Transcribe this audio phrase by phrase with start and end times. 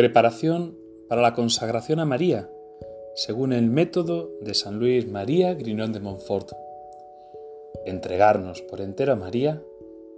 [0.00, 0.78] Preparación
[1.10, 2.48] para la consagración a María,
[3.14, 6.52] según el método de San Luis María Grignón de Montfort.
[7.84, 9.62] Entregarnos por entero a María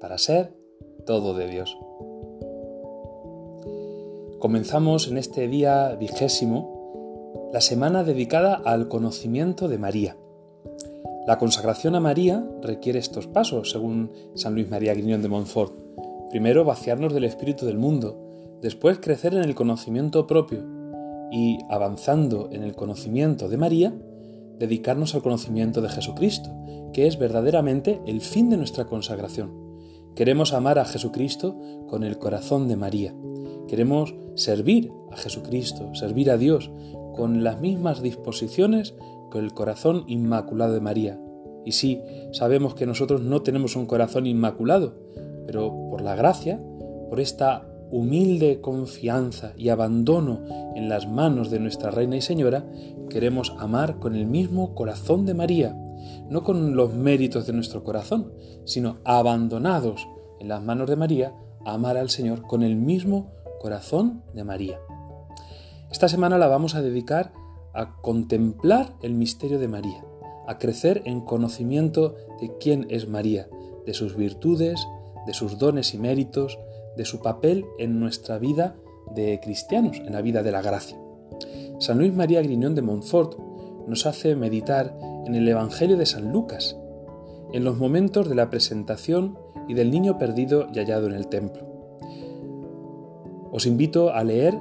[0.00, 0.52] para ser
[1.04, 1.76] todo de Dios.
[4.38, 10.16] Comenzamos en este día vigésimo la semana dedicada al conocimiento de María.
[11.26, 15.74] La consagración a María requiere estos pasos, según San Luis María Grignón de Montfort.
[16.30, 18.23] Primero, vaciarnos del espíritu del mundo,
[18.64, 20.64] después crecer en el conocimiento propio
[21.30, 23.94] y, avanzando en el conocimiento de María,
[24.58, 26.50] dedicarnos al conocimiento de Jesucristo,
[26.92, 29.52] que es verdaderamente el fin de nuestra consagración.
[30.16, 31.56] Queremos amar a Jesucristo
[31.88, 33.14] con el corazón de María.
[33.68, 36.70] Queremos servir a Jesucristo, servir a Dios
[37.14, 38.94] con las mismas disposiciones
[39.38, 41.20] el corazón inmaculado de María.
[41.64, 42.00] Y sí,
[42.32, 44.94] sabemos que nosotros no tenemos un corazón inmaculado,
[45.46, 46.60] pero por la gracia,
[47.08, 50.40] por esta humilde confianza y abandono
[50.74, 52.64] en las manos de nuestra Reina y Señora,
[53.08, 55.76] queremos amar con el mismo corazón de María,
[56.28, 58.32] no con los méritos de nuestro corazón,
[58.64, 60.06] sino abandonados
[60.40, 64.78] en las manos de María, amar al Señor con el mismo corazón de María.
[65.90, 67.32] Esta semana la vamos a dedicar
[67.72, 70.04] a contemplar el misterio de María,
[70.46, 73.48] a crecer en conocimiento de quién es María,
[73.86, 74.86] de sus virtudes,
[75.26, 76.58] de sus dones y méritos,
[76.96, 78.76] de su papel en nuestra vida
[79.14, 80.98] de cristianos, en la vida de la gracia.
[81.78, 83.38] San Luis María Griñón de Montfort
[83.86, 86.76] nos hace meditar en el Evangelio de San Lucas,
[87.52, 89.38] en los momentos de la presentación
[89.68, 91.66] y del niño perdido y hallado en el templo.
[93.52, 94.58] Os invito a leer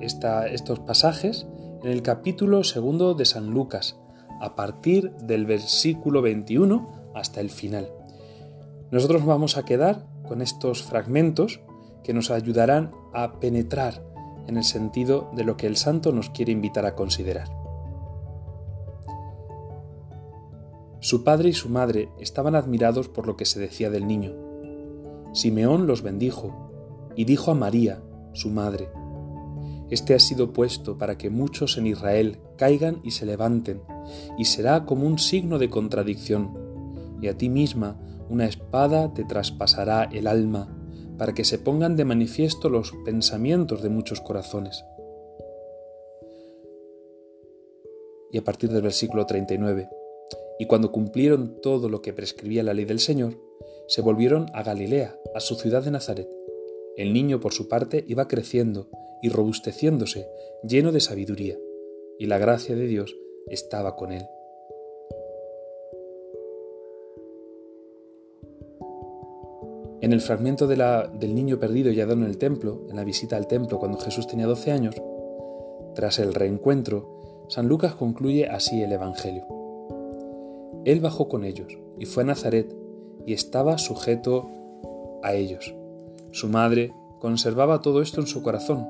[0.00, 1.46] estos pasajes
[1.82, 3.98] en el capítulo segundo de San Lucas,
[4.40, 7.88] a partir del versículo 21 hasta el final.
[8.90, 11.60] Nosotros vamos a quedar con estos fragmentos
[12.02, 14.04] que nos ayudarán a penetrar
[14.46, 17.48] en el sentido de lo que el santo nos quiere invitar a considerar.
[21.00, 24.32] Su padre y su madre estaban admirados por lo que se decía del niño.
[25.32, 26.70] Simeón los bendijo
[27.16, 28.00] y dijo a María,
[28.32, 28.88] su madre,
[29.92, 33.82] este ha sido puesto para que muchos en Israel caigan y se levanten,
[34.38, 36.56] y será como un signo de contradicción.
[37.20, 38.00] Y a ti misma
[38.30, 40.74] una espada te traspasará el alma,
[41.22, 44.84] para que se pongan de manifiesto los pensamientos de muchos corazones.
[48.32, 49.88] Y a partir del versículo 39,
[50.58, 53.38] y cuando cumplieron todo lo que prescribía la ley del Señor,
[53.86, 56.28] se volvieron a Galilea, a su ciudad de Nazaret.
[56.96, 58.88] El niño, por su parte, iba creciendo
[59.22, 60.26] y robusteciéndose,
[60.64, 61.56] lleno de sabiduría,
[62.18, 63.16] y la gracia de Dios
[63.46, 64.24] estaba con él.
[70.12, 73.02] En el fragmento de la, del niño perdido y hallado en el templo, en la
[73.02, 74.94] visita al templo cuando Jesús tenía 12 años,
[75.94, 79.46] tras el reencuentro, San Lucas concluye así el Evangelio.
[80.84, 82.76] Él bajó con ellos y fue a Nazaret
[83.24, 84.50] y estaba sujeto
[85.22, 85.74] a ellos.
[86.30, 88.86] Su madre conservaba todo esto en su corazón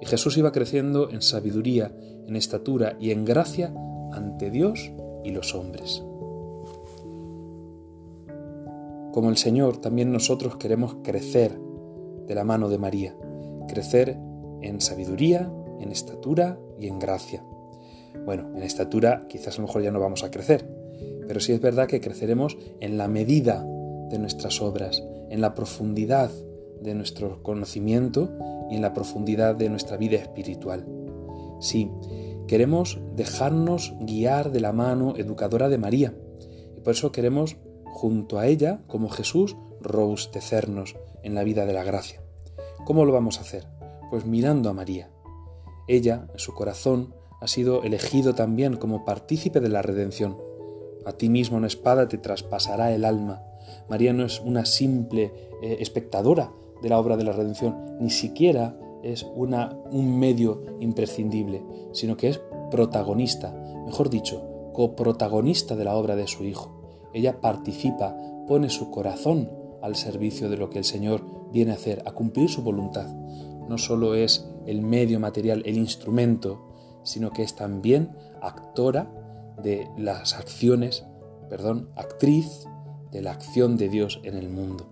[0.00, 1.92] y Jesús iba creciendo en sabiduría,
[2.26, 3.74] en estatura y en gracia
[4.10, 4.90] ante Dios
[5.22, 6.02] y los hombres.
[9.12, 11.58] Como el Señor, también nosotros queremos crecer
[12.26, 13.16] de la mano de María,
[13.68, 14.16] crecer
[14.60, 17.44] en sabiduría, en estatura y en gracia.
[18.24, 20.68] Bueno, en estatura quizás a lo mejor ya no vamos a crecer,
[21.26, 23.66] pero sí es verdad que creceremos en la medida
[24.10, 26.30] de nuestras obras, en la profundidad
[26.80, 28.30] de nuestro conocimiento
[28.70, 30.86] y en la profundidad de nuestra vida espiritual.
[31.60, 31.90] Sí,
[32.46, 36.14] queremos dejarnos guiar de la mano educadora de María
[36.76, 37.56] y por eso queremos,
[37.90, 42.20] junto a ella, como Jesús, robustecernos en la vida de la gracia.
[42.84, 43.66] ¿Cómo lo vamos a hacer?
[44.10, 45.10] Pues mirando a María.
[45.86, 50.38] Ella, en su corazón, ha sido elegido también como partícipe de la redención.
[51.06, 53.42] A ti mismo una espada te traspasará el alma.
[53.88, 55.32] María no es una simple
[55.62, 56.52] eh, espectadora
[56.82, 61.62] de la obra de la redención, ni siquiera es una, un medio imprescindible,
[61.92, 62.40] sino que es
[62.70, 63.52] protagonista,
[63.86, 66.79] mejor dicho, coprotagonista de la obra de su Hijo.
[67.12, 68.16] Ella participa,
[68.46, 69.50] pone su corazón
[69.82, 73.08] al servicio de lo que el Señor viene a hacer, a cumplir su voluntad.
[73.68, 76.68] No solo es el medio material, el instrumento,
[77.02, 78.10] sino que es también
[78.40, 79.10] actora
[79.62, 81.04] de las acciones,
[81.48, 82.66] perdón, actriz
[83.10, 84.86] de la acción de Dios en el mundo.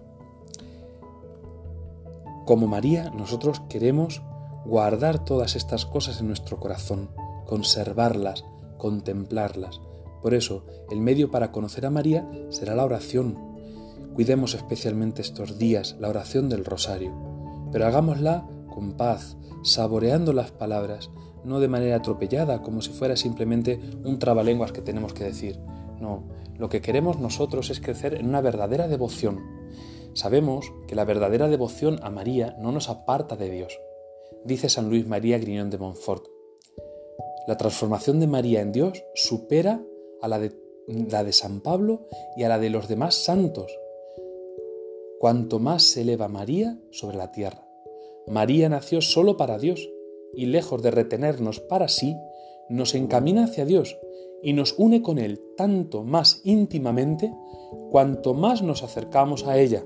[2.47, 4.23] Como María, nosotros queremos
[4.65, 7.11] guardar todas estas cosas en nuestro corazón,
[7.47, 8.45] conservarlas,
[8.79, 9.81] contemplarlas.
[10.23, 13.37] Por eso, el medio para conocer a María será la oración.
[14.15, 17.13] Cuidemos especialmente estos días la oración del rosario,
[17.71, 21.11] pero hagámosla con paz, saboreando las palabras,
[21.45, 25.59] no de manera atropellada, como si fuera simplemente un trabalenguas que tenemos que decir.
[26.01, 26.25] No,
[26.57, 29.41] lo que queremos nosotros es crecer en una verdadera devoción.
[30.15, 33.79] Sabemos que la verdadera devoción a María no nos aparta de Dios.
[34.45, 36.25] Dice San Luis María Griñón de Montfort.
[37.47, 39.81] La transformación de María en Dios supera
[40.21, 40.53] a la de,
[41.11, 42.07] la de San Pablo
[42.37, 43.73] y a la de los demás santos.
[45.19, 47.67] Cuanto más se eleva María sobre la tierra.
[48.27, 49.89] María nació solo para Dios
[50.35, 52.17] y lejos de retenernos para sí,
[52.69, 53.99] nos encamina hacia Dios
[54.43, 57.33] y nos une con Él tanto más íntimamente
[57.91, 59.85] cuanto más nos acercamos a ella.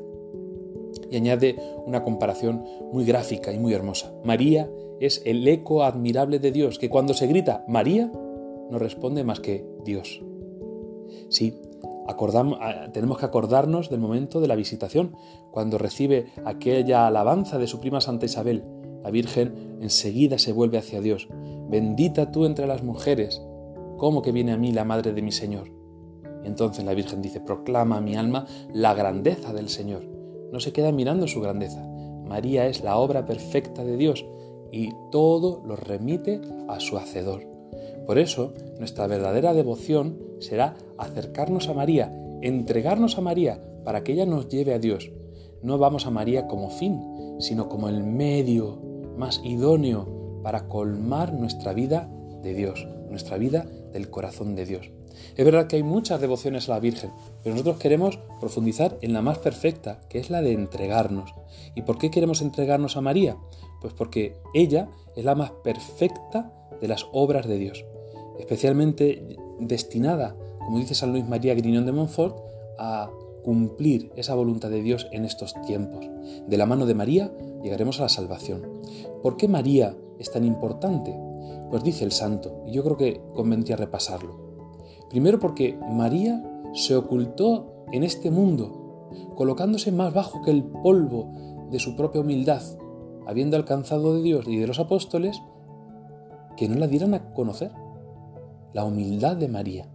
[1.10, 1.56] Y añade
[1.86, 4.12] una comparación muy gráfica y muy hermosa.
[4.24, 4.70] María
[5.00, 8.10] es el eco admirable de Dios, que cuando se grita María,
[8.72, 10.22] no responde más que Dios.
[11.28, 11.60] Sí,
[12.08, 12.58] acordamos,
[12.94, 15.14] tenemos que acordarnos del momento de la visitación,
[15.50, 18.64] cuando recibe aquella alabanza de su prima Santa Isabel.
[19.04, 21.28] La Virgen enseguida se vuelve hacia Dios.
[21.68, 23.42] Bendita tú entre las mujeres,
[23.98, 25.70] ¿cómo que viene a mí la madre de mi Señor?
[26.42, 30.04] Y entonces la Virgen dice, proclama a mi alma la grandeza del Señor.
[30.50, 31.86] No se queda mirando su grandeza.
[32.26, 34.24] María es la obra perfecta de Dios
[34.70, 37.51] y todo lo remite a su Hacedor.
[38.06, 42.12] Por eso, nuestra verdadera devoción será acercarnos a María,
[42.42, 45.10] entregarnos a María para que ella nos lleve a Dios.
[45.62, 47.00] No vamos a María como fin,
[47.38, 48.78] sino como el medio
[49.16, 52.10] más idóneo para colmar nuestra vida
[52.42, 54.90] de Dios, nuestra vida del corazón de Dios.
[55.36, 57.10] Es verdad que hay muchas devociones a la Virgen,
[57.42, 61.34] pero nosotros queremos profundizar en la más perfecta, que es la de entregarnos.
[61.74, 63.36] ¿Y por qué queremos entregarnos a María?
[63.80, 67.84] Pues porque ella es la más perfecta de las obras de Dios,
[68.38, 72.36] especialmente destinada, como dice San Luis María Griñón de Montfort,
[72.78, 73.10] a
[73.42, 76.08] cumplir esa voluntad de Dios en estos tiempos.
[76.46, 77.32] De la mano de María
[77.62, 78.62] llegaremos a la salvación.
[79.22, 81.14] ¿Por qué María es tan importante?
[81.70, 84.36] Pues dice el santo, y yo creo que convendría repasarlo.
[85.10, 86.42] Primero porque María
[86.74, 91.32] se ocultó en este mundo, colocándose más bajo que el polvo
[91.70, 92.62] de su propia humildad,
[93.26, 95.40] habiendo alcanzado de Dios y de los apóstoles
[96.56, 97.72] que no la dieran a conocer.
[98.72, 99.88] La humildad de María.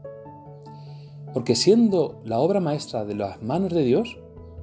[1.34, 4.18] Porque siendo la obra maestra de las manos de Dios,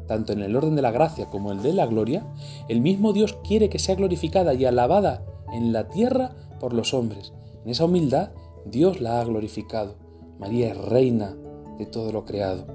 [0.06, 2.26] tanto en el orden de la gracia como el de la gloria,
[2.68, 7.32] el mismo Dios quiere que sea glorificada y alabada en la tierra por los hombres.
[7.64, 8.30] En esa humildad
[8.66, 9.96] Dios la ha glorificado.
[10.38, 11.36] María es reina
[11.78, 12.66] de todo lo creado.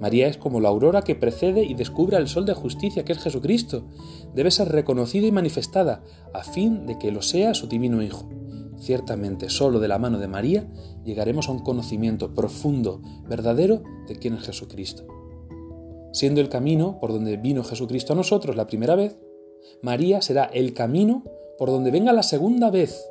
[0.00, 3.20] María es como la aurora que precede y descubre al sol de justicia que es
[3.20, 3.84] Jesucristo.
[4.34, 6.02] Debe ser reconocida y manifestada
[6.34, 8.28] a fin de que lo sea su divino Hijo.
[8.82, 10.66] Ciertamente, solo de la mano de María
[11.04, 15.06] llegaremos a un conocimiento profundo, verdadero de quién es Jesucristo.
[16.12, 19.16] Siendo el camino por donde vino Jesucristo a nosotros la primera vez,
[19.82, 21.22] María será el camino
[21.58, 23.06] por donde venga la segunda vez.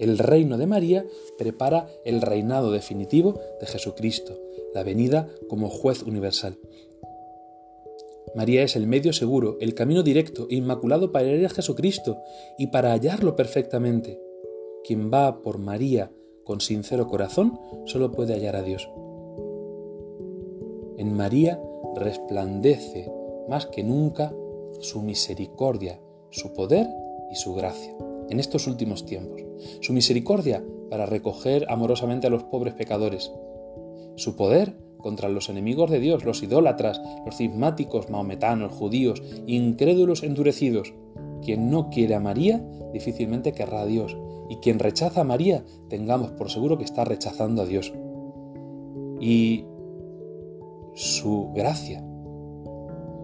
[0.00, 1.06] El reino de María
[1.38, 4.36] prepara el reinado definitivo de Jesucristo,
[4.74, 6.58] la venida como juez universal.
[8.34, 12.18] María es el medio seguro, el camino directo e inmaculado para ir a Jesucristo
[12.58, 14.20] y para hallarlo perfectamente.
[14.84, 16.12] Quien va por María
[16.44, 18.88] con sincero corazón solo puede hallar a Dios.
[20.96, 21.60] En María
[21.96, 23.10] resplandece
[23.48, 24.34] más que nunca
[24.80, 26.86] su misericordia, su poder
[27.30, 27.94] y su gracia
[28.30, 29.42] en estos últimos tiempos.
[29.80, 33.32] Su misericordia para recoger amorosamente a los pobres pecadores.
[34.16, 40.94] Su poder contra los enemigos de Dios, los idólatras, los cismáticos, maometanos, judíos, incrédulos endurecidos.
[41.42, 44.16] Quien no quiere a María difícilmente querrá a Dios,
[44.48, 47.92] y quien rechaza a María tengamos por seguro que está rechazando a Dios.
[49.20, 49.66] Y
[50.94, 51.98] su gracia,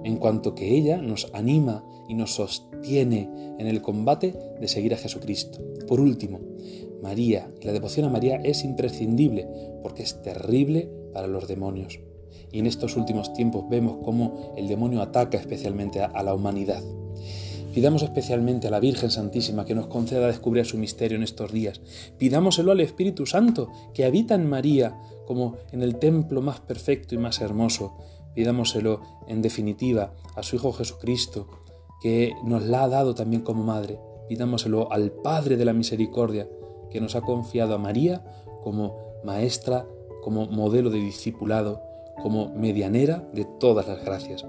[0.04, 4.98] en cuanto que ella nos anima y nos sostiene en el combate de seguir a
[4.98, 5.60] Jesucristo.
[5.88, 6.40] Por último,
[7.02, 9.48] María la devoción a María es imprescindible
[9.82, 12.00] porque es terrible para los demonios.
[12.52, 16.82] Y en estos últimos tiempos vemos cómo el demonio ataca especialmente a, la humanidad.
[17.72, 21.80] Pidamos especialmente a la Virgen Santísima que nos conceda descubrir su misterio en estos días.
[22.18, 27.18] Pidámoselo al Espíritu Santo que habita en María como en el templo más perfecto y
[27.18, 27.96] más hermoso.
[28.34, 31.46] Pidámoselo en definitiva a su Hijo Jesucristo
[32.02, 34.00] que nos la ha dado también como madre.
[34.28, 36.48] Pidámoselo al Padre de la Misericordia
[36.90, 38.24] que nos ha confiado a María
[38.62, 39.86] como maestra
[40.22, 41.82] como modelo de discipulado,
[42.22, 44.46] como medianera de todas las gracias.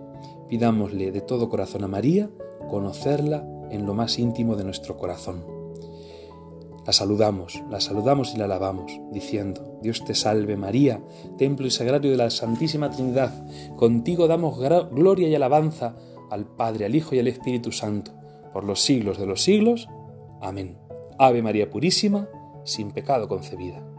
[0.49, 2.29] Pidámosle de todo corazón a María
[2.69, 5.43] conocerla en lo más íntimo de nuestro corazón.
[6.85, 11.01] La saludamos, la saludamos y la alabamos, diciendo, Dios te salve María,
[11.37, 15.95] templo y sagrario de la Santísima Trinidad, contigo damos gloria y alabanza
[16.31, 18.11] al Padre, al Hijo y al Espíritu Santo
[18.51, 19.87] por los siglos de los siglos.
[20.41, 20.77] Amén.
[21.19, 22.27] Ave María Purísima,
[22.63, 23.90] sin pecado concebida.